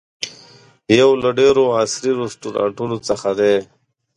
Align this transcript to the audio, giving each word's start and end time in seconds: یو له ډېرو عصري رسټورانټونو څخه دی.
یو 0.99 1.09
له 1.21 1.29
ډېرو 1.39 1.63
عصري 1.79 2.11
رسټورانټونو 2.21 2.97
څخه 3.07 3.29
دی. 3.39 3.55